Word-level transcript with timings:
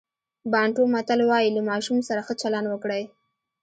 بانټو 0.51 0.83
متل 0.93 1.19
وایي 1.29 1.49
له 1.55 1.61
ماشوم 1.69 1.97
سره 2.07 2.21
ښه 2.27 2.33
چلند 2.41 2.67
وکړئ. 2.69 3.03